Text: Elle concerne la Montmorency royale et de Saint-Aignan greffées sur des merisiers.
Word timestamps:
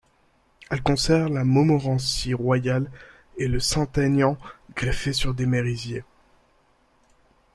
Elle 0.71 0.81
concerne 0.81 1.35
la 1.35 1.43
Montmorency 1.43 2.33
royale 2.33 2.89
et 3.37 3.47
de 3.47 3.59
Saint-Aignan 3.59 4.35
greffées 4.75 5.13
sur 5.13 5.35
des 5.35 5.45
merisiers. 5.45 6.03